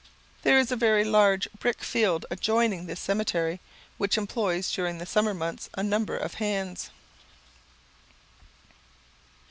There 0.41 0.57
is 0.57 0.71
a 0.71 0.75
very 0.75 1.03
large 1.05 1.47
brick 1.59 1.83
field 1.83 2.25
adjoining 2.31 2.87
this 2.87 2.99
cemetery, 2.99 3.59
which 3.99 4.17
employs 4.17 4.71
during 4.71 4.97
the 4.97 5.05
summer 5.05 5.35
months 5.35 5.69
a 5.75 5.83
number 5.83 6.17
of 6.17 6.33
hands. 6.41 6.89